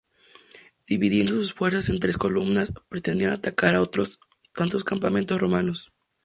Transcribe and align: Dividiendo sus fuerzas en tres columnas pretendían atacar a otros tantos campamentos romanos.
Dividiendo 0.87 1.33
sus 1.33 1.53
fuerzas 1.53 1.87
en 1.89 1.99
tres 1.99 2.17
columnas 2.17 2.73
pretendían 2.89 3.33
atacar 3.33 3.75
a 3.75 3.83
otros 3.83 4.19
tantos 4.51 4.83
campamentos 4.83 5.39
romanos. 5.39 5.91